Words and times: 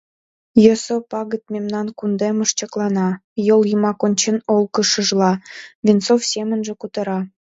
«Йӧсӧ 0.63 0.95
пагыт 1.11 1.43
мемнан 1.53 1.87
кундемыш 1.97 2.49
чаклана,— 2.59 3.09
йол 3.47 3.61
йымак 3.69 3.99
ончен 4.05 4.37
ошкылшыжла, 4.55 5.31
Венцов 5.85 6.21
семынже 6.31 6.73
кутыра. 6.81 7.19